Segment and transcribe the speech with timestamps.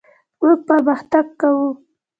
[0.39, 1.69] موږ پرمختګ کوو.